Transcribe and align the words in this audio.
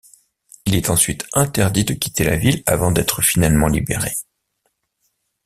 Il 0.65 0.73
est 0.73 0.89
ensuite 0.89 1.27
interdit 1.33 1.85
de 1.85 1.93
quitter 1.93 2.23
la 2.23 2.35
ville 2.35 2.63
avant 2.65 2.89
d'être 2.91 3.21
finalement 3.21 3.67
libéré. 3.67 4.13